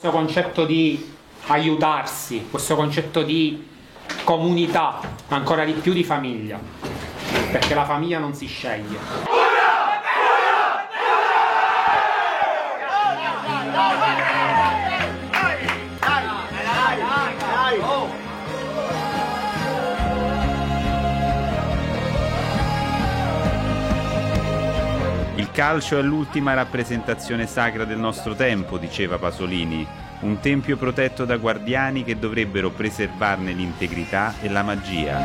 Questo 0.00 0.18
concetto 0.18 0.64
di 0.64 1.12
aiutarsi, 1.48 2.46
questo 2.50 2.74
concetto 2.74 3.22
di 3.22 3.68
comunità, 4.24 4.98
ancora 5.28 5.62
di 5.62 5.72
più 5.72 5.92
di 5.92 6.02
famiglia, 6.02 6.58
perché 7.50 7.74
la 7.74 7.84
famiglia 7.84 8.18
non 8.18 8.32
si 8.32 8.46
sceglie. 8.46 8.96
Il 14.06 14.09
calcio 25.60 25.98
è 25.98 26.02
l'ultima 26.02 26.54
rappresentazione 26.54 27.46
sacra 27.46 27.84
del 27.84 27.98
nostro 27.98 28.34
tempo, 28.34 28.78
diceva 28.78 29.18
Pasolini, 29.18 29.86
un 30.20 30.40
tempio 30.40 30.78
protetto 30.78 31.26
da 31.26 31.36
guardiani 31.36 32.02
che 32.02 32.18
dovrebbero 32.18 32.70
preservarne 32.70 33.52
l'integrità 33.52 34.32
e 34.40 34.48
la 34.48 34.62
magia. 34.62 35.18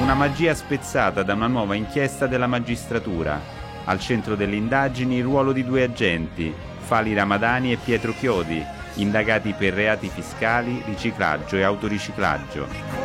Una 0.00 0.14
magia 0.14 0.56
spezzata 0.56 1.22
da 1.22 1.34
una 1.34 1.46
nuova 1.46 1.76
inchiesta 1.76 2.26
della 2.26 2.48
magistratura. 2.48 3.40
Al 3.84 4.00
centro 4.00 4.34
delle 4.34 4.56
indagini 4.56 5.18
il 5.18 5.22
ruolo 5.22 5.52
di 5.52 5.64
due 5.64 5.84
agenti, 5.84 6.52
Fali 6.80 7.14
Ramadani 7.14 7.70
e 7.70 7.76
Pietro 7.76 8.12
Chiodi, 8.12 8.60
indagati 8.94 9.54
per 9.56 9.74
reati 9.74 10.08
fiscali, 10.08 10.82
riciclaggio 10.84 11.54
e 11.54 11.62
autoriciclaggio. 11.62 12.99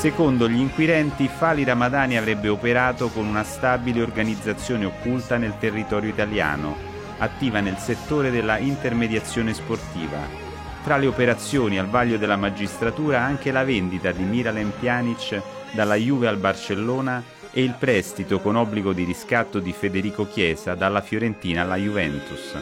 Secondo 0.00 0.48
gli 0.48 0.58
inquirenti, 0.58 1.28
Fali 1.28 1.62
Ramadani 1.62 2.16
avrebbe 2.16 2.48
operato 2.48 3.08
con 3.08 3.26
una 3.26 3.44
stabile 3.44 4.00
organizzazione 4.00 4.86
occulta 4.86 5.36
nel 5.36 5.58
territorio 5.58 6.08
italiano, 6.08 6.74
attiva 7.18 7.60
nel 7.60 7.76
settore 7.76 8.30
della 8.30 8.56
intermediazione 8.56 9.52
sportiva. 9.52 10.16
Tra 10.82 10.96
le 10.96 11.06
operazioni 11.06 11.78
al 11.78 11.86
vaglio 11.86 12.16
della 12.16 12.36
magistratura 12.36 13.20
anche 13.20 13.52
la 13.52 13.62
vendita 13.62 14.10
di 14.10 14.22
Miralem 14.22 14.70
Pjanic 14.70 15.42
dalla 15.72 15.96
Juve 15.96 16.28
al 16.28 16.38
Barcellona 16.38 17.22
e 17.52 17.62
il 17.62 17.74
prestito 17.78 18.40
con 18.40 18.56
obbligo 18.56 18.94
di 18.94 19.04
riscatto 19.04 19.58
di 19.58 19.72
Federico 19.72 20.26
Chiesa 20.26 20.74
dalla 20.74 21.02
Fiorentina 21.02 21.60
alla 21.60 21.76
Juventus. 21.76 22.56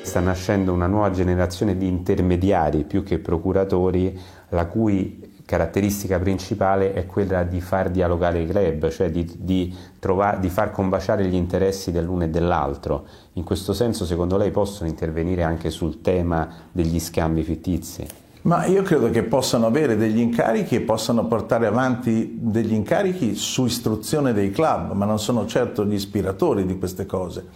Sta 0.00 0.20
nascendo 0.20 0.72
una 0.72 0.86
nuova 0.86 1.10
generazione 1.10 1.76
di 1.76 1.86
intermediari 1.86 2.84
più 2.84 3.02
che 3.02 3.18
procuratori, 3.18 4.18
la 4.48 4.64
cui 4.64 5.28
caratteristica 5.50 6.20
principale 6.20 6.92
è 6.92 7.06
quella 7.06 7.42
di 7.42 7.60
far 7.60 7.90
dialogare 7.90 8.40
i 8.40 8.46
club, 8.46 8.88
cioè 8.88 9.10
di, 9.10 9.28
di, 9.36 9.74
trovar, 9.98 10.38
di 10.38 10.48
far 10.48 10.70
combaciare 10.70 11.26
gli 11.26 11.34
interessi 11.34 11.90
dell'uno 11.90 12.22
e 12.22 12.28
dell'altro. 12.28 13.04
In 13.32 13.42
questo 13.42 13.72
senso, 13.72 14.06
secondo 14.06 14.36
lei, 14.36 14.52
possono 14.52 14.88
intervenire 14.88 15.42
anche 15.42 15.70
sul 15.70 16.02
tema 16.02 16.48
degli 16.70 17.00
scambi 17.00 17.42
fittizi? 17.42 18.06
Ma 18.42 18.64
io 18.66 18.82
credo 18.82 19.10
che 19.10 19.24
possano 19.24 19.66
avere 19.66 19.96
degli 19.96 20.20
incarichi 20.20 20.76
e 20.76 20.82
possano 20.82 21.26
portare 21.26 21.66
avanti 21.66 22.38
degli 22.40 22.72
incarichi 22.72 23.34
su 23.34 23.64
istruzione 23.64 24.32
dei 24.32 24.52
club, 24.52 24.92
ma 24.92 25.04
non 25.04 25.18
sono 25.18 25.46
certo 25.46 25.84
gli 25.84 25.94
ispiratori 25.94 26.64
di 26.64 26.78
queste 26.78 27.06
cose. 27.06 27.48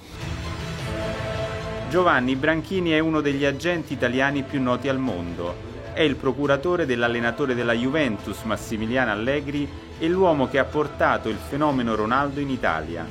Giovanni 1.91 2.34
Branchini 2.34 2.91
è 2.91 2.98
uno 2.98 3.20
degli 3.20 3.45
agenti 3.45 3.92
italiani 3.92 4.42
più 4.42 4.61
noti 4.61 4.89
al 4.89 4.98
mondo 4.98 5.73
è 5.95 6.03
il 6.03 6.17
procuratore 6.17 6.87
dell'allenatore 6.87 7.55
della 7.55 7.73
Juventus 7.73 8.42
Massimiliano 8.42 9.12
Allegri 9.12 9.67
e 9.98 10.09
l'uomo 10.09 10.48
che 10.48 10.59
ha 10.59 10.64
portato 10.64 11.28
il 11.28 11.37
fenomeno 11.37 11.95
Ronaldo 11.95 12.41
in 12.41 12.50
Italia. 12.50 13.06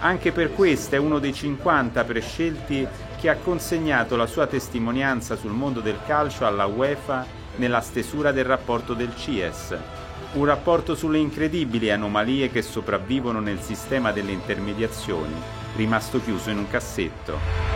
Anche 0.00 0.30
per 0.30 0.52
questo 0.52 0.94
è 0.94 0.98
uno 0.98 1.18
dei 1.18 1.32
50 1.32 2.04
prescelti 2.04 2.86
che 3.18 3.28
ha 3.28 3.36
consegnato 3.36 4.14
la 4.16 4.26
sua 4.26 4.46
testimonianza 4.46 5.36
sul 5.36 5.52
mondo 5.52 5.80
del 5.80 5.98
calcio 6.06 6.44
alla 6.44 6.66
UEFA 6.66 7.24
nella 7.56 7.80
stesura 7.80 8.30
del 8.30 8.44
rapporto 8.44 8.94
del 8.94 9.16
CIES, 9.16 9.76
un 10.34 10.44
rapporto 10.44 10.94
sulle 10.94 11.18
incredibili 11.18 11.90
anomalie 11.90 12.50
che 12.50 12.62
sopravvivono 12.62 13.40
nel 13.40 13.60
sistema 13.60 14.12
delle 14.12 14.32
intermediazioni, 14.32 15.34
rimasto 15.76 16.20
chiuso 16.22 16.50
in 16.50 16.58
un 16.58 16.68
cassetto. 16.68 17.71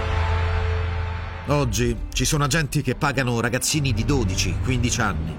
Oggi 1.48 1.96
ci 2.12 2.24
sono 2.24 2.42
agenti 2.42 2.82
che 2.82 2.96
pagano 2.96 3.38
ragazzini 3.38 3.92
di 3.92 4.04
12-15 4.04 5.00
anni, 5.00 5.32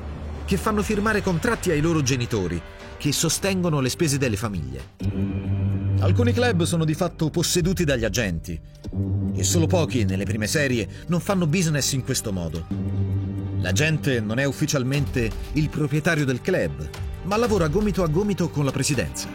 che 0.46 0.56
fanno 0.56 0.82
firmare 0.82 1.22
contratti 1.22 1.70
ai 1.70 1.82
loro 1.82 2.02
genitori, 2.02 2.62
che 2.98 3.12
sostengono 3.12 3.82
le 3.82 3.90
spese 3.90 4.18
delle 4.18 4.38
famiglie. 4.38 4.96
Alcuni 6.00 6.32
club 6.32 6.64
sono 6.64 6.86
di 6.86 6.94
fatto 6.94 7.30
posseduti 7.30 7.84
dagli 7.84 8.06
agenti 8.06 8.58
e 9.36 9.44
solo 9.44 9.68
pochi 9.68 10.06
nelle 10.06 10.24
prime 10.24 10.48
serie 10.48 10.88
non 11.08 11.20
fanno 11.20 11.46
business 11.46 11.92
in 11.92 12.06
questo 12.06 12.32
modo. 12.32 12.66
L'agente 13.60 14.22
non 14.22 14.40
è 14.40 14.46
ufficialmente 14.46 15.30
il 15.54 15.68
proprietario 15.68 16.24
del 16.24 16.40
club, 16.40 16.88
ma 17.24 17.36
lavora 17.36 17.68
gomito 17.68 18.04
a 18.04 18.08
gomito 18.08 18.48
con 18.50 18.64
la 18.64 18.72
presidenza. 18.72 19.28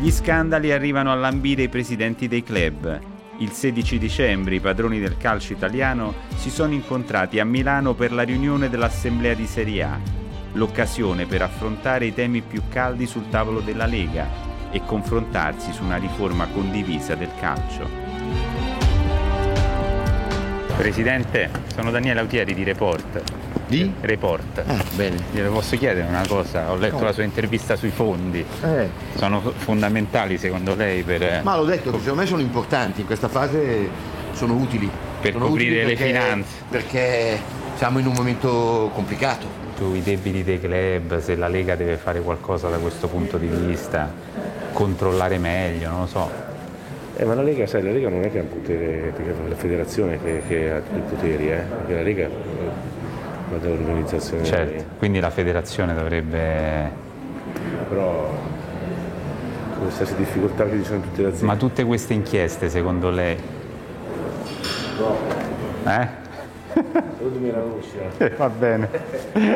Gli 0.00 0.10
scandali 0.10 0.72
arrivano 0.72 1.12
a 1.12 1.14
lambire 1.14 1.62
i 1.62 1.68
presidenti 1.68 2.26
dei 2.26 2.42
club 2.42 3.12
il 3.38 3.50
16 3.50 3.98
dicembre 3.98 4.54
i 4.54 4.60
padroni 4.60 5.00
del 5.00 5.16
calcio 5.16 5.52
italiano 5.52 6.14
si 6.36 6.50
sono 6.50 6.72
incontrati 6.72 7.40
a 7.40 7.44
Milano 7.44 7.94
per 7.94 8.12
la 8.12 8.22
riunione 8.22 8.68
dell'Assemblea 8.68 9.34
di 9.34 9.46
Serie 9.46 9.82
A, 9.82 9.98
l'occasione 10.52 11.26
per 11.26 11.42
affrontare 11.42 12.06
i 12.06 12.14
temi 12.14 12.42
più 12.42 12.62
caldi 12.68 13.06
sul 13.06 13.28
tavolo 13.28 13.60
della 13.60 13.86
Lega 13.86 14.28
e 14.70 14.84
confrontarsi 14.84 15.72
su 15.72 15.82
una 15.82 15.96
riforma 15.96 16.46
condivisa 16.46 17.14
del 17.14 17.30
calcio. 17.38 17.88
Presidente, 20.76 21.50
sono 21.72 21.90
Daniele 21.90 22.20
Autieri 22.20 22.54
di 22.54 22.64
Report. 22.64 23.43
Di? 23.74 23.92
Report. 24.00 24.62
Ah, 24.66 24.84
bene. 24.94 25.16
Glielo 25.32 25.50
posso 25.50 25.76
chiedere 25.76 26.06
una 26.06 26.24
cosa? 26.28 26.70
Ho 26.70 26.76
letto 26.76 26.98
no. 26.98 27.04
la 27.04 27.12
sua 27.12 27.24
intervista 27.24 27.74
sui 27.74 27.90
fondi. 27.90 28.44
Eh. 28.62 28.88
Sono 29.16 29.40
fondamentali 29.40 30.38
secondo 30.38 30.74
lei 30.74 31.02
per... 31.02 31.40
Ma 31.42 31.56
l'ho 31.56 31.64
detto, 31.64 31.90
secondo 31.98 32.20
me 32.20 32.26
sono 32.26 32.40
importanti, 32.40 33.00
in 33.00 33.06
questa 33.06 33.28
fase 33.28 33.88
sono 34.32 34.54
utili. 34.54 34.88
Per 35.20 35.32
sono 35.32 35.46
coprire 35.46 35.82
utili 35.82 35.86
perché, 35.86 36.04
le 36.04 36.10
finanze. 36.10 36.50
Perché 36.68 37.38
siamo 37.74 37.98
in 37.98 38.06
un 38.06 38.12
momento 38.14 38.90
complicato. 38.94 39.62
Sui 39.76 40.02
debiti 40.02 40.44
dei 40.44 40.60
club, 40.60 41.18
se 41.18 41.34
la 41.34 41.48
Lega 41.48 41.74
deve 41.74 41.96
fare 41.96 42.20
qualcosa 42.20 42.68
da 42.68 42.76
questo 42.78 43.08
punto 43.08 43.38
di 43.38 43.48
vista, 43.48 44.12
controllare 44.72 45.38
meglio, 45.38 45.90
non 45.90 46.00
lo 46.00 46.06
so. 46.06 46.52
Eh, 47.16 47.24
ma 47.24 47.34
la 47.34 47.42
Lega, 47.42 47.66
sai, 47.66 47.82
la 47.82 47.92
Lega 47.92 48.08
non 48.08 48.22
è 48.22 48.30
che 48.30 48.38
ha 48.40 48.42
un 48.42 48.48
potere, 48.48 49.12
la 49.48 49.54
federazione 49.54 50.20
che, 50.20 50.42
che 50.48 50.70
ha 50.70 50.78
i 50.78 51.00
poteri, 51.08 51.50
eh? 51.50 51.62
perché 51.62 51.94
la 51.94 52.02
Lega 52.02 52.28
va 53.50 53.56
dall'organizzazione. 53.56 54.44
Certo, 54.44 54.84
quindi 54.98 55.20
la 55.20 55.30
federazione 55.30 55.94
dovrebbe... 55.94 56.90
Però 57.88 58.32
con 59.76 59.86
le 59.86 59.90
stesse 59.90 60.16
difficoltà 60.16 60.64
che 60.64 60.78
ci 60.78 60.84
sono 60.84 60.96
in 60.96 61.02
tutte 61.02 61.22
le 61.22 61.28
aziende. 61.28 61.46
Ma 61.46 61.56
tutte 61.56 61.84
queste 61.84 62.14
inchieste, 62.14 62.68
secondo 62.68 63.10
lei? 63.10 63.36
No. 64.98 65.16
Eh? 65.86 66.22
Eh, 68.18 68.30
va 68.30 68.48
bene. 68.48 68.88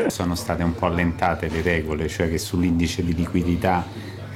Sono 0.07 0.35
state 0.35 0.63
un 0.63 0.75
po' 0.75 0.87
allentate 0.87 1.49
le 1.49 1.63
regole, 1.63 2.09
cioè 2.09 2.29
che 2.29 2.39
sull'indice 2.39 3.05
di 3.05 3.15
liquidità 3.15 3.85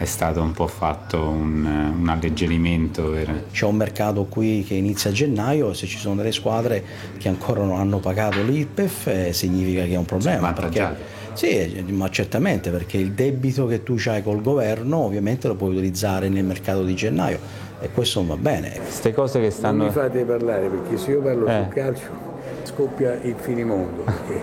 è 0.02 0.06
stato 0.06 0.42
un 0.42 0.50
po' 0.50 0.66
fatto 0.66 1.28
un, 1.28 1.64
un 1.64 2.08
alleggerimento. 2.08 3.10
Per... 3.10 3.44
C'è 3.52 3.66
un 3.66 3.76
mercato 3.76 4.24
qui 4.24 4.64
che 4.66 4.74
inizia 4.74 5.10
a 5.10 5.12
gennaio 5.12 5.70
e 5.70 5.74
se 5.74 5.86
ci 5.86 5.96
sono 5.96 6.16
delle 6.16 6.32
squadre 6.32 6.82
che 7.18 7.28
ancora 7.28 7.62
non 7.62 7.78
hanno 7.78 7.98
pagato 7.98 8.42
l'IRPEF 8.42 9.06
eh, 9.06 9.32
significa 9.32 9.84
che 9.84 9.92
è 9.92 9.96
un 9.96 10.04
problema. 10.04 10.52
Perché, 10.52 10.96
sì, 11.34 11.84
ma 11.88 12.10
certamente 12.10 12.70
perché 12.70 12.96
il 12.98 13.12
debito 13.12 13.66
che 13.66 13.84
tu 13.84 13.96
hai 14.06 14.22
col 14.22 14.42
governo 14.42 14.98
ovviamente 14.98 15.46
lo 15.46 15.54
puoi 15.54 15.70
utilizzare 15.70 16.28
nel 16.28 16.44
mercato 16.44 16.82
di 16.82 16.94
gennaio 16.94 17.38
e 17.80 17.88
questo 17.90 18.18
non 18.18 18.28
va 18.28 18.36
bene. 18.36 18.72
Queste 18.72 19.14
cose 19.14 19.40
che 19.40 19.50
stanno... 19.50 19.78
Non 19.78 19.86
mi 19.86 19.92
fate 19.92 20.24
parlare 20.24 20.66
perché 20.66 20.98
se 20.98 21.12
io 21.12 21.22
parlo 21.22 21.46
eh. 21.46 21.62
sul 21.62 21.72
calcio 21.72 22.30
scoppia 22.64 23.18
il 23.22 23.36
finimondo 23.38 24.02
perché 24.02 24.42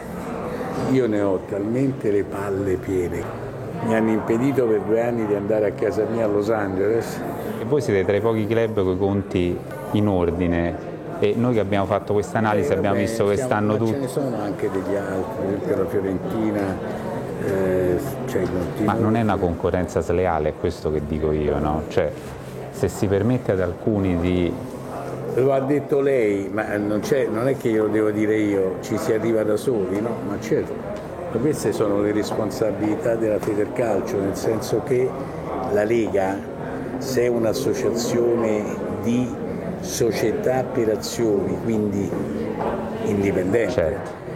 io 0.92 1.08
ne 1.08 1.22
ho 1.22 1.44
talmente 1.50 2.12
le 2.12 2.24
palle 2.24 2.76
piene 2.76 3.49
mi 3.86 3.96
hanno 3.96 4.12
impedito 4.12 4.66
per 4.66 4.82
due 4.82 5.02
anni 5.02 5.26
di 5.26 5.36
andare 5.36 5.68
a 5.68 5.72
casa 5.72 6.06
mia 6.12 6.26
a 6.26 6.28
Los 6.28 6.50
Angeles. 6.50 7.20
E 7.60 7.66
voi 7.66 7.82
siete 7.82 8.06
tra 8.06 8.16
i 8.16 8.22
pochi 8.22 8.46
club 8.48 8.84
con 8.84 8.94
i 8.94 8.98
conti 8.98 9.58
in 9.92 10.08
ordine 10.08 10.98
e 11.20 11.34
noi 11.36 11.54
che 11.54 11.60
abbiamo 11.60 11.86
fatto 11.86 12.14
questa 12.14 12.38
analisi 12.38 12.72
eh, 12.72 12.76
abbiamo 12.76 12.96
vabbè, 12.96 13.08
visto 13.08 13.28
che 13.28 13.36
stanno 13.36 13.78
tutti... 13.78 13.92
Ce 13.92 13.98
ne 13.98 14.08
sono 14.08 14.38
anche 14.42 14.70
degli 14.72 14.96
altri, 14.96 15.36
per 15.36 15.48
esempio 15.48 15.78
la 15.78 15.90
Fiorentina, 15.90 16.78
eh, 17.46 18.00
cioè 18.28 18.42
Ma 18.84 18.94
non 18.94 19.16
è 19.16 19.22
una 19.22 19.36
concorrenza 19.36 20.00
sleale, 20.00 20.50
è 20.50 20.54
questo 20.58 20.92
che 20.92 21.02
dico 21.06 21.32
io, 21.34 21.60
no? 21.60 21.84
Cioè, 21.90 22.12
se 22.72 22.88
si 22.88 23.08
permette 23.08 23.52
ad 23.52 23.60
alcuni 23.60 24.18
di... 24.20 24.54
Lo 25.36 25.54
ha 25.54 25.60
detto 25.60 26.00
lei, 26.00 26.50
ma 26.52 26.78
non, 26.78 27.02
non 27.32 27.48
è 27.48 27.58
che 27.58 27.68
io 27.68 27.84
lo 27.84 27.90
devo 27.90 28.12
dire 28.12 28.38
io, 28.38 28.78
ci 28.82 28.98
si 28.98 29.12
arriva 29.12 29.44
da 29.44 29.58
soli, 29.58 30.00
no? 30.00 30.16
Ma 30.28 30.40
certo. 30.40 30.74
Queste 31.38 31.72
sono 31.72 32.02
le 32.02 32.12
responsabilità 32.12 33.16
della 33.16 33.40
Federcalcio, 33.40 34.20
nel 34.20 34.36
senso 34.36 34.82
che 34.84 35.10
la 35.72 35.84
Lega 35.84 36.38
se 36.98 37.24
è 37.24 37.28
un'associazione 37.28 38.64
di 39.04 39.28
società 39.80 40.64
per 40.64 40.90
azioni, 40.90 41.58
quindi 41.64 42.10
indipendente. 43.06 43.72
Certo. 43.72 44.28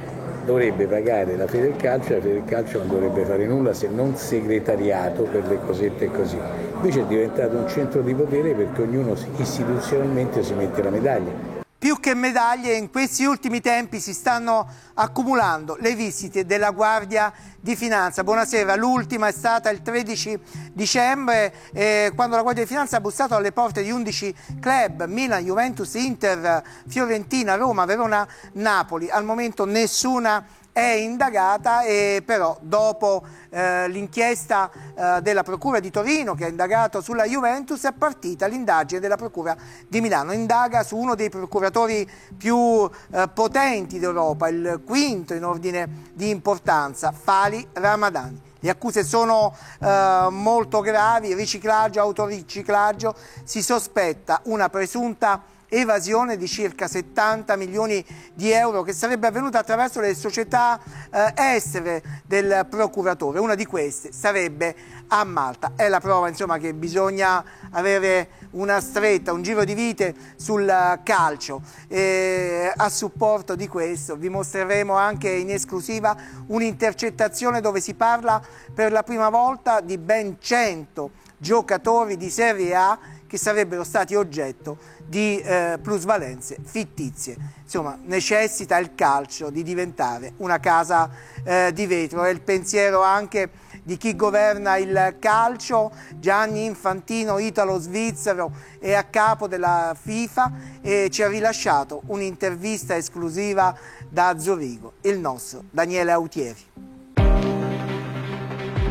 Dovrebbe 0.45 0.85
pagare 0.87 1.35
la 1.35 1.47
Federcalcio 1.47 2.13
e 2.13 2.15
la 2.15 2.21
Federcalcio 2.21 2.77
non 2.79 2.87
dovrebbe 2.87 3.25
fare 3.25 3.45
nulla 3.45 3.73
se 3.73 3.87
non 3.87 4.15
segretariato 4.15 5.23
per 5.23 5.47
le 5.47 5.59
cosette 5.65 6.09
così. 6.11 6.37
Invece 6.75 7.01
è 7.01 7.05
diventato 7.05 7.57
un 7.57 7.67
centro 7.67 8.01
di 8.01 8.13
potere 8.13 8.53
perché 8.53 8.81
ognuno 8.81 9.15
istituzionalmente 9.37 10.43
si 10.43 10.53
mette 10.53 10.81
la 10.83 10.89
medaglia 10.89 11.62
più 11.83 11.99
che 11.99 12.13
medaglie 12.13 12.75
in 12.75 12.89
questi 12.89 13.25
ultimi 13.25 13.59
tempi 13.59 13.99
si 13.99 14.13
stanno 14.13 14.65
accumulando 14.93 15.75
le 15.81 15.95
visite 15.95 16.45
della 16.45 16.71
Guardia 16.71 17.33
di 17.59 17.75
Finanza. 17.75 18.23
Buonasera, 18.23 18.73
l'ultima 18.75 19.27
è 19.27 19.33
stata 19.33 19.69
il 19.69 19.81
13 19.81 20.39
dicembre 20.71 21.53
eh, 21.73 22.13
quando 22.15 22.37
la 22.37 22.41
Guardia 22.41 22.63
di 22.63 22.69
Finanza 22.69 22.95
ha 22.95 23.01
bussato 23.01 23.35
alle 23.35 23.51
porte 23.51 23.83
di 23.83 23.91
11 23.91 24.35
club, 24.61 25.07
Milan, 25.07 25.43
Juventus, 25.43 25.93
Inter, 25.95 26.63
Fiorentina, 26.87 27.55
Roma, 27.55 27.83
Verona, 27.83 28.25
Napoli. 28.53 29.09
Al 29.09 29.25
momento 29.25 29.65
nessuna 29.65 30.41
è 30.73 30.81
indagata 30.81 31.83
e 31.83 32.23
però 32.25 32.57
dopo 32.59 33.23
eh, 33.51 33.87
l'inchiesta 33.87 34.71
eh, 34.95 35.21
della 35.21 35.43
Procura 35.43 35.79
di 35.79 35.91
Torino 35.91 36.33
che 36.33 36.45
ha 36.45 36.47
indagato 36.47 36.99
sulla 36.99 37.25
Juventus 37.25 37.83
è 37.83 37.93
partita 37.93 38.47
l'indagine 38.47 38.99
della 38.99 39.15
Procura 39.15 39.55
di 39.87 40.01
Milano. 40.01 40.33
Indaga 40.33 40.81
su 40.81 40.97
uno 40.97 41.13
dei 41.13 41.29
procuratori 41.29 42.09
più 42.35 42.89
eh, 43.11 43.29
potenti 43.31 43.99
d'Europa, 43.99 44.49
il 44.49 44.81
quinto 44.83 45.35
in 45.35 45.45
ordine 45.45 46.09
di 46.13 46.29
importanza, 46.29 47.11
Fali 47.11 47.65
Ramadani. 47.73 48.41
Le 48.59 48.69
accuse 48.69 49.03
sono 49.03 49.55
eh, 49.79 50.27
molto 50.31 50.79
gravi, 50.79 51.35
riciclaggio, 51.35 51.99
autoriciclaggio, 51.99 53.13
si 53.43 53.61
sospetta 53.61 54.39
una 54.45 54.69
presunta 54.69 55.43
evasione 55.73 56.37
di 56.37 56.47
circa 56.47 56.87
70 56.87 57.55
milioni 57.55 58.05
di 58.33 58.51
euro 58.51 58.83
che 58.83 58.93
sarebbe 58.93 59.27
avvenuta 59.27 59.59
attraverso 59.59 59.99
le 59.99 60.13
società 60.13 60.79
eh, 61.11 61.33
estere 61.35 62.03
del 62.25 62.67
procuratore. 62.69 63.39
Una 63.39 63.55
di 63.55 63.65
queste 63.65 64.11
sarebbe 64.11 64.75
a 65.07 65.23
Malta. 65.23 65.73
È 65.75 65.87
la 65.87 65.99
prova 65.99 66.27
insomma, 66.27 66.57
che 66.57 66.73
bisogna 66.73 67.43
avere 67.71 68.29
una 68.51 68.79
stretta, 68.81 69.33
un 69.33 69.41
giro 69.41 69.63
di 69.63 69.73
vite 69.73 70.13
sul 70.35 70.99
calcio. 71.03 71.61
E 71.87 72.71
a 72.75 72.89
supporto 72.89 73.55
di 73.55 73.67
questo 73.67 74.15
vi 74.15 74.29
mostreremo 74.29 74.95
anche 74.95 75.29
in 75.29 75.49
esclusiva 75.49 76.15
un'intercettazione 76.47 77.61
dove 77.61 77.81
si 77.81 77.95
parla 77.95 78.41
per 78.73 78.91
la 78.91 79.03
prima 79.03 79.29
volta 79.29 79.81
di 79.81 79.97
ben 79.97 80.37
100 80.39 81.21
giocatori 81.37 82.15
di 82.15 82.29
Serie 82.29 82.73
A 82.75 82.97
che 83.33 83.39
sarebbero 83.39 83.83
stati 83.83 84.13
oggetto 84.13 84.77
di 85.07 85.39
eh, 85.39 85.79
plusvalenze 85.81 86.57
fittizie. 86.63 87.35
Insomma, 87.63 87.97
necessita 88.03 88.77
il 88.77 88.93
calcio 88.93 89.49
di 89.49 89.63
diventare 89.63 90.33
una 90.37 90.59
casa 90.59 91.09
eh, 91.43 91.71
di 91.73 91.87
vetro. 91.87 92.25
È 92.25 92.29
il 92.29 92.41
pensiero 92.41 93.01
anche 93.01 93.49
di 93.81 93.97
chi 93.97 94.15
governa 94.15 94.77
il 94.77 95.15
calcio, 95.17 95.91
Gianni 96.19 96.65
Infantino, 96.65 97.39
italo-svizzero, 97.39 98.51
è 98.77 98.93
a 98.93 99.05
capo 99.05 99.47
della 99.47 99.95
FIFA 99.99 100.51
e 100.83 101.09
ci 101.09 101.23
ha 101.23 101.27
rilasciato 101.27 102.03
un'intervista 102.05 102.95
esclusiva 102.95 103.75
da 104.07 104.37
Zurigo, 104.37 104.93
il 105.01 105.17
nostro 105.17 105.63
Daniele 105.71 106.11
Autieri. 106.11 106.92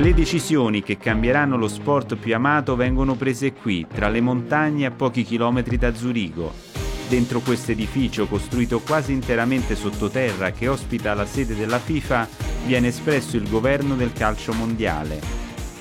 Le 0.02 0.14
decisioni 0.14 0.82
che 0.82 0.96
cambieranno 0.96 1.56
lo 1.56 1.68
sport 1.68 2.16
più 2.16 2.34
amato 2.34 2.74
vengono 2.74 3.14
prese 3.14 3.52
qui, 3.52 3.86
tra 3.86 4.08
le 4.08 4.20
montagne 4.20 4.84
a 4.84 4.90
pochi 4.90 5.22
chilometri 5.22 5.78
da 5.78 5.94
Zurigo. 5.94 6.52
Dentro 7.08 7.38
questo 7.38 7.70
edificio, 7.70 8.26
costruito 8.26 8.80
quasi 8.80 9.12
interamente 9.12 9.76
sottoterra 9.76 10.50
che 10.50 10.66
ospita 10.66 11.14
la 11.14 11.24
sede 11.24 11.54
della 11.54 11.78
FIFA, 11.78 12.26
viene 12.66 12.88
espresso 12.88 13.36
il 13.36 13.48
governo 13.48 13.94
del 13.94 14.12
calcio 14.12 14.52
mondiale. 14.52 15.20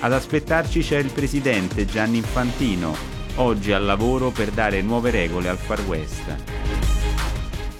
Ad 0.02 0.14
aspettarci 0.14 0.82
c'è 0.82 1.00
il 1.00 1.12
presidente 1.12 1.86
Gianni 1.86 2.18
Infantino, 2.18 2.94
oggi 3.38 3.72
al 3.72 3.86
lavoro 3.86 4.30
per 4.30 4.52
dare 4.52 4.84
nuove 4.84 5.10
regole 5.10 5.50
al 5.50 5.58
Far 5.58 5.82
West. 5.88 6.36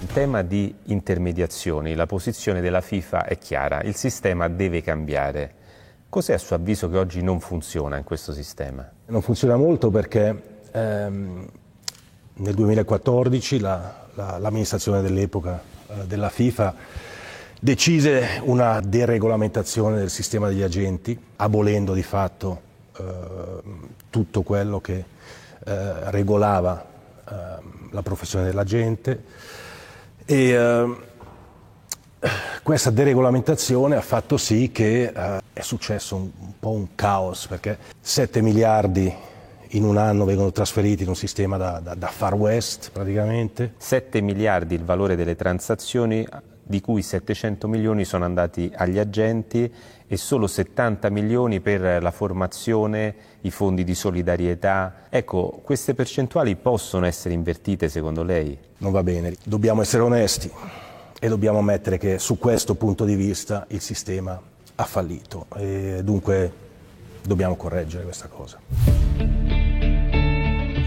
In 0.00 0.08
tema 0.12 0.42
di 0.42 0.74
intermediazioni, 0.86 1.94
la 1.94 2.06
posizione 2.06 2.60
della 2.60 2.80
FIFA 2.80 3.26
è 3.26 3.38
chiara, 3.38 3.80
il 3.82 3.94
sistema 3.94 4.48
deve 4.48 4.82
cambiare. 4.82 5.60
Cos'è 6.12 6.34
a 6.34 6.38
suo 6.38 6.56
avviso 6.56 6.90
che 6.90 6.98
oggi 6.98 7.22
non 7.22 7.40
funziona 7.40 7.96
in 7.96 8.04
questo 8.04 8.34
sistema? 8.34 8.86
Non 9.06 9.22
funziona 9.22 9.56
molto 9.56 9.88
perché 9.90 10.60
ehm, 10.70 11.48
nel 12.34 12.54
2014 12.54 13.58
la, 13.58 14.08
la, 14.12 14.36
l'amministrazione 14.36 15.00
dell'epoca 15.00 15.62
eh, 15.86 16.06
della 16.06 16.28
FIFA 16.28 16.74
decise 17.58 18.42
una 18.42 18.78
deregolamentazione 18.80 19.96
del 19.96 20.10
sistema 20.10 20.48
degli 20.48 20.60
agenti, 20.60 21.18
abolendo 21.36 21.94
di 21.94 22.02
fatto 22.02 22.60
eh, 22.98 23.04
tutto 24.10 24.42
quello 24.42 24.82
che 24.82 25.04
eh, 25.64 26.10
regolava 26.10 26.84
ehm, 27.26 27.88
la 27.90 28.02
professione 28.02 28.44
dell'agente 28.44 29.24
e 30.26 30.50
ehm, 30.50 30.96
questa 32.62 32.90
deregolamentazione 32.90 33.96
ha 33.96 34.00
fatto 34.00 34.36
sì 34.36 34.70
che 34.72 35.12
eh, 35.14 35.40
è 35.52 35.60
successo 35.60 36.16
un, 36.16 36.30
un, 36.38 36.52
po' 36.58 36.70
un 36.70 36.94
caos 36.94 37.46
perché 37.46 37.76
7 38.00 38.40
miliardi 38.40 39.12
in 39.74 39.84
un 39.84 39.96
anno 39.96 40.24
vengono 40.24 40.52
trasferiti 40.52 41.02
in 41.02 41.08
un 41.08 41.16
sistema 41.16 41.56
da, 41.56 41.80
da, 41.80 41.94
da 41.94 42.06
Far 42.06 42.34
West 42.34 42.90
praticamente. 42.92 43.74
7 43.76 44.20
miliardi 44.20 44.74
il 44.74 44.84
valore 44.84 45.16
delle 45.16 45.34
transazioni 45.34 46.26
di 46.64 46.80
cui 46.80 47.02
700 47.02 47.66
milioni 47.66 48.04
sono 48.04 48.24
andati 48.24 48.70
agli 48.74 48.98
agenti 48.98 49.72
e 50.06 50.16
solo 50.16 50.46
70 50.46 51.10
milioni 51.10 51.60
per 51.60 52.00
la 52.00 52.10
formazione, 52.10 53.14
i 53.40 53.50
fondi 53.50 53.82
di 53.82 53.94
solidarietà. 53.94 55.06
Ecco, 55.08 55.60
queste 55.64 55.94
percentuali 55.94 56.54
possono 56.54 57.06
essere 57.06 57.34
invertite 57.34 57.88
secondo 57.88 58.22
lei? 58.22 58.56
Non 58.78 58.92
va 58.92 59.02
bene, 59.02 59.34
dobbiamo 59.44 59.80
essere 59.82 60.02
onesti 60.02 60.50
e 61.24 61.28
dobbiamo 61.28 61.58
ammettere 61.58 61.98
che 61.98 62.18
su 62.18 62.36
questo 62.36 62.74
punto 62.74 63.04
di 63.04 63.14
vista 63.14 63.64
il 63.68 63.80
sistema 63.80 64.36
ha 64.74 64.84
fallito 64.84 65.46
e 65.54 66.00
dunque 66.02 66.52
dobbiamo 67.22 67.54
correggere 67.54 68.02
questa 68.02 68.26
cosa. 68.26 68.58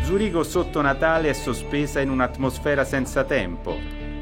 Zurigo 0.03 0.43
sotto 0.43 0.81
Natale 0.81 1.29
è 1.29 1.33
sospesa 1.33 2.01
in 2.01 2.09
un'atmosfera 2.09 2.83
senza 2.83 3.23
tempo. 3.23 3.77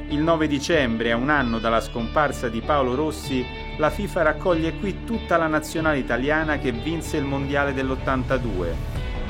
Il 0.09 0.19
9 0.19 0.45
dicembre, 0.45 1.11
a 1.11 1.15
un 1.15 1.31
anno 1.31 1.57
dalla 1.57 1.81
scomparsa 1.81 2.47
di 2.47 2.61
Paolo 2.61 2.93
Rossi, 2.93 3.43
la 3.79 3.89
FIFA 3.89 4.21
raccoglie 4.21 4.73
qui 4.73 5.05
tutta 5.05 5.37
la 5.37 5.47
nazionale 5.47 5.97
italiana 5.97 6.59
che 6.59 6.71
vinse 6.71 7.17
il 7.17 7.23
Mondiale 7.23 7.73
dell'82. 7.73 8.67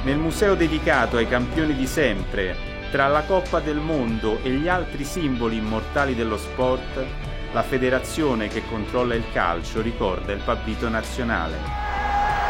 Nel 0.04 0.18
museo 0.18 0.54
dedicato 0.54 1.16
ai 1.16 1.30
campioni 1.30 1.74
di 1.76 1.88
sempre, 1.88 2.73
tra 2.94 3.08
la 3.08 3.24
Coppa 3.24 3.60
del 3.60 3.80
Mondo 3.80 4.38
e 4.44 4.52
gli 4.52 4.68
altri 4.68 5.04
simboli 5.04 5.58
immortali 5.58 6.14
dello 6.14 6.38
sport, 6.38 7.04
la 7.52 7.64
federazione 7.64 8.50
che 8.50 8.62
controlla 8.70 9.16
il 9.16 9.24
calcio 9.34 9.82
ricorda 9.82 10.32
il 10.32 10.42
pabbito 10.46 10.88
nazionale. 10.90 11.56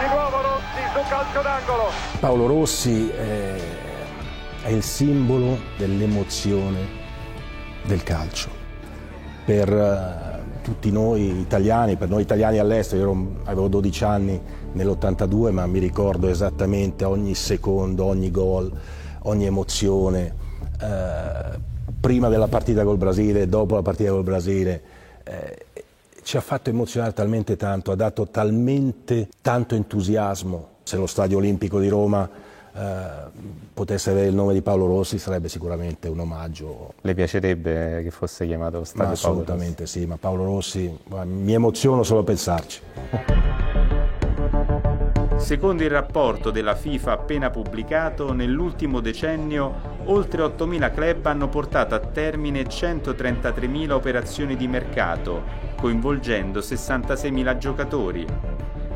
Di 0.02 0.14
nuovo 0.14 0.42
Rossi 0.42 0.82
su 0.94 1.10
calcio 1.10 1.42
d'angolo. 1.42 1.84
Paolo 2.20 2.48
Rossi 2.48 3.10
è, 3.10 3.56
è 4.64 4.70
il 4.70 4.84
simbolo 4.84 5.58
dell'emozione 5.78 6.88
del 7.84 8.04
calcio. 8.04 8.50
Per 9.46 9.72
uh, 9.72 10.62
tutti 10.62 10.92
noi 10.92 11.40
italiani, 11.40 11.96
per 11.96 12.10
noi 12.10 12.22
italiani 12.22 12.58
all'estero, 12.58 13.02
io 13.02 13.10
ero, 13.10 13.28
avevo 13.46 13.68
12 13.70 14.04
anni 14.04 14.42
nell'82, 14.74 15.52
ma 15.54 15.66
mi 15.68 15.80
ricordo 15.80 16.28
esattamente 16.28 17.06
ogni 17.06 17.34
secondo, 17.34 18.04
ogni 18.04 18.30
gol 18.30 18.72
ogni 19.24 19.46
emozione, 19.46 20.34
eh, 20.82 21.60
prima 22.00 22.30
della 22.30 22.48
partita 22.48 22.84
col 22.84 22.98
Brasile, 22.98 23.48
dopo 23.48 23.76
la 23.76 23.82
partita 23.82 24.12
col 24.12 24.24
Brasile, 24.24 24.82
eh, 25.24 25.66
ci 26.24 26.38
ha 26.38 26.42
fatto 26.42 26.70
emozionare 26.70 27.14
talmente 27.14 27.56
tanto, 27.56 27.92
ha 27.92 27.96
dato 27.96 28.28
talmente 28.28 29.30
tanto 29.42 29.76
entusiasmo. 29.76 30.70
Se 30.84 30.98
lo 30.98 31.08
Stadio 31.08 31.38
Olimpico 31.38 31.80
di 31.80 31.88
Roma 31.88 32.30
eh, 32.76 33.06
potesse 33.74 34.10
avere 34.10 34.28
il 34.28 34.34
nome 34.34 34.54
di 34.54 34.62
Paolo 34.62 34.88
Rossi 34.88 35.20
sarebbe 35.20 35.48
sicuramente 35.48 36.08
un 36.08 36.20
omaggio. 36.20 36.94
Le 37.02 37.14
piacerebbe 37.14 38.02
che 38.04 38.10
fosse 38.10 38.46
chiamato 38.46 38.84
Stadio 38.84 39.06
ma 39.06 39.12
Assolutamente 39.12 39.86
sì, 39.86 40.06
ma 40.06 40.18
Paolo 40.18 40.46
Rossi, 40.46 40.98
mi 41.26 41.54
emoziono 41.54 42.04
solo 42.04 42.22
a 42.22 42.24
pensarci. 42.24 42.82
Secondo 45.44 45.84
il 45.84 45.90
rapporto 45.90 46.52
della 46.52 46.74
FIFA 46.74 47.12
appena 47.12 47.50
pubblicato, 47.50 48.32
nell'ultimo 48.32 49.02
decennio 49.02 50.00
oltre 50.06 50.42
8.000 50.42 50.94
club 50.94 51.26
hanno 51.26 51.50
portato 51.50 51.96
a 51.96 52.00
termine 52.00 52.62
133.000 52.62 53.92
operazioni 53.92 54.56
di 54.56 54.70
mercato, 54.70 55.44
coinvolgendo 55.76 56.62
66.000 56.62 57.58
giocatori. 57.58 58.26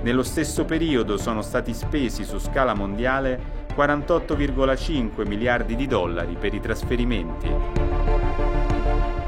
Nello 0.04 0.24
stesso 0.24 0.64
periodo 0.64 1.18
sono 1.18 1.42
stati 1.42 1.74
spesi 1.74 2.24
su 2.24 2.40
scala 2.40 2.74
mondiale 2.74 3.66
48,5 3.76 5.28
miliardi 5.28 5.76
di 5.76 5.86
dollari 5.86 6.38
per 6.40 6.54
i 6.54 6.62
trasferimenti. 6.62 7.52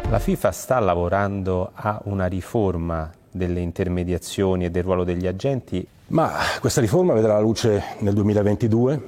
La 0.09 0.19
FIFA 0.19 0.51
sta 0.51 0.79
lavorando 0.79 1.71
a 1.73 1.99
una 2.05 2.27
riforma 2.27 3.11
delle 3.31 3.59
intermediazioni 3.59 4.65
e 4.65 4.71
del 4.71 4.83
ruolo 4.83 5.03
degli 5.03 5.27
agenti? 5.27 5.85
Ma 6.07 6.31
questa 6.59 6.81
riforma 6.81 7.13
vedrà 7.13 7.33
la 7.33 7.39
luce 7.39 7.83
nel 7.99 8.13
2022, 8.13 9.01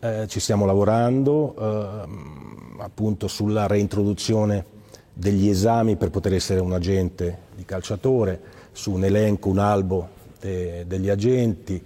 eh, 0.00 0.26
ci 0.28 0.38
stiamo 0.38 0.66
lavorando 0.66 1.54
eh, 1.58 2.82
appunto 2.82 3.26
sulla 3.28 3.66
reintroduzione 3.66 4.64
degli 5.12 5.48
esami 5.48 5.96
per 5.96 6.10
poter 6.10 6.34
essere 6.34 6.60
un 6.60 6.72
agente 6.72 7.38
di 7.54 7.64
calciatore, 7.64 8.40
su 8.72 8.92
un 8.92 9.04
elenco, 9.04 9.48
un 9.48 9.58
albo 9.58 10.08
de, 10.40 10.84
degli 10.86 11.08
agenti, 11.08 11.82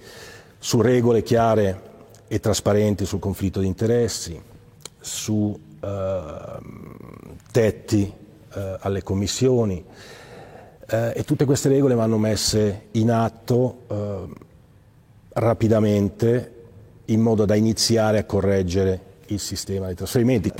su 0.58 0.80
regole 0.80 1.22
chiare 1.22 1.82
e 2.26 2.40
trasparenti 2.40 3.06
sul 3.06 3.20
conflitto 3.20 3.60
di 3.60 3.66
interessi, 3.66 4.40
su 4.98 5.58
eh, 5.80 6.30
tetti 7.52 8.12
eh, 8.54 8.76
alle 8.80 9.02
commissioni 9.02 9.84
eh, 10.90 11.12
e 11.14 11.24
tutte 11.24 11.44
queste 11.44 11.68
regole 11.68 11.94
vanno 11.94 12.18
messe 12.18 12.86
in 12.92 13.10
atto 13.10 13.82
eh, 13.88 14.46
rapidamente 15.34 16.52
in 17.06 17.20
modo 17.20 17.44
da 17.44 17.54
iniziare 17.54 18.18
a 18.18 18.24
correggere 18.24 19.00
il 19.26 19.38
sistema 19.38 19.86
dei 19.86 19.94
trasferimenti. 19.94 20.52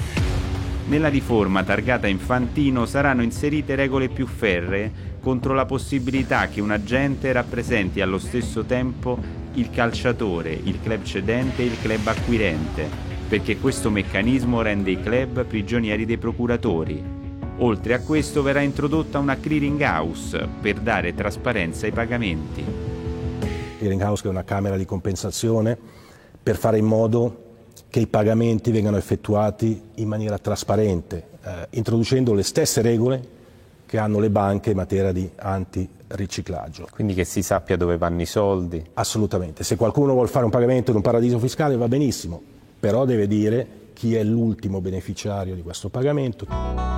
Nella 0.88 1.08
riforma 1.08 1.64
targata 1.64 2.06
Infantino 2.06 2.86
saranno 2.86 3.22
inserite 3.22 3.74
regole 3.74 4.08
più 4.08 4.26
ferree 4.26 5.16
contro 5.20 5.52
la 5.52 5.66
possibilità 5.66 6.48
che 6.48 6.62
un 6.62 6.70
agente 6.70 7.30
rappresenti 7.32 8.00
allo 8.00 8.18
stesso 8.18 8.64
tempo 8.64 9.18
il 9.54 9.70
calciatore, 9.70 10.52
il 10.52 10.80
club 10.80 11.02
cedente 11.02 11.62
e 11.62 11.66
il 11.66 11.76
club 11.82 12.06
acquirente, 12.06 12.88
perché 13.28 13.58
questo 13.58 13.90
meccanismo 13.90 14.62
rende 14.62 14.90
i 14.92 15.00
club 15.00 15.44
prigionieri 15.44 16.06
dei 16.06 16.16
procuratori. 16.16 17.17
Oltre 17.60 17.94
a 17.94 18.00
questo 18.00 18.42
verrà 18.42 18.60
introdotta 18.60 19.18
una 19.18 19.36
clearing 19.36 19.80
house 19.80 20.48
per 20.60 20.78
dare 20.78 21.12
trasparenza 21.12 21.86
ai 21.86 21.92
pagamenti. 21.92 22.64
Clearing 23.78 24.00
house 24.00 24.24
è 24.24 24.28
una 24.28 24.44
camera 24.44 24.76
di 24.76 24.84
compensazione 24.84 25.76
per 26.40 26.56
fare 26.56 26.78
in 26.78 26.84
modo 26.84 27.46
che 27.88 27.98
i 27.98 28.06
pagamenti 28.06 28.70
vengano 28.70 28.96
effettuati 28.96 29.82
in 29.94 30.06
maniera 30.06 30.38
trasparente, 30.38 31.24
eh, 31.42 31.66
introducendo 31.70 32.32
le 32.32 32.44
stesse 32.44 32.80
regole 32.80 33.36
che 33.86 33.98
hanno 33.98 34.20
le 34.20 34.30
banche 34.30 34.70
in 34.70 34.76
materia 34.76 35.10
di 35.10 35.28
antiriciclaggio. 35.34 36.86
Quindi 36.92 37.14
che 37.14 37.24
si 37.24 37.42
sappia 37.42 37.76
dove 37.76 37.96
vanno 37.96 38.20
i 38.20 38.26
soldi? 38.26 38.84
Assolutamente. 38.94 39.64
Se 39.64 39.74
qualcuno 39.74 40.12
vuole 40.12 40.28
fare 40.28 40.44
un 40.44 40.50
pagamento 40.52 40.90
in 40.90 40.96
un 40.96 41.02
paradiso 41.02 41.40
fiscale 41.40 41.76
va 41.76 41.88
benissimo, 41.88 42.40
però 42.78 43.04
deve 43.04 43.26
dire 43.26 43.66
chi 43.94 44.14
è 44.14 44.22
l'ultimo 44.22 44.80
beneficiario 44.80 45.56
di 45.56 45.62
questo 45.62 45.88
pagamento. 45.88 46.97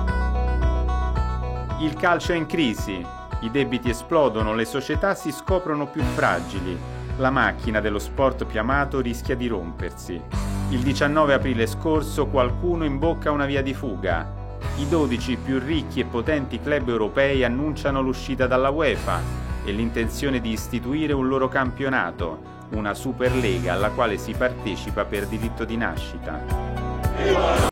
Il 1.81 1.95
calcio 1.95 2.33
è 2.33 2.35
in 2.35 2.45
crisi, 2.45 3.03
i 3.39 3.49
debiti 3.49 3.89
esplodono, 3.89 4.53
le 4.53 4.65
società 4.65 5.15
si 5.15 5.31
scoprono 5.31 5.87
più 5.87 6.03
fragili, 6.03 6.77
la 7.17 7.31
macchina 7.31 7.79
dello 7.79 7.97
sport 7.97 8.45
più 8.45 8.59
amato 8.59 9.01
rischia 9.01 9.35
di 9.35 9.47
rompersi. 9.47 10.21
Il 10.69 10.81
19 10.81 11.33
aprile 11.33 11.65
scorso 11.65 12.27
qualcuno 12.27 12.85
imbocca 12.85 13.31
una 13.31 13.47
via 13.47 13.63
di 13.63 13.73
fuga, 13.73 14.31
i 14.77 14.87
12 14.87 15.37
più 15.37 15.57
ricchi 15.57 16.01
e 16.01 16.05
potenti 16.05 16.61
club 16.61 16.87
europei 16.87 17.43
annunciano 17.43 17.99
l'uscita 17.99 18.45
dalla 18.45 18.69
UEFA 18.69 19.19
e 19.65 19.71
l'intenzione 19.71 20.39
di 20.39 20.51
istituire 20.51 21.13
un 21.13 21.27
loro 21.27 21.47
campionato, 21.47 22.59
una 22.73 22.93
Superlega 22.93 23.73
alla 23.73 23.89
quale 23.89 24.19
si 24.19 24.33
partecipa 24.33 25.03
per 25.05 25.25
diritto 25.25 25.65
di 25.65 25.77
nascita. 25.77 27.70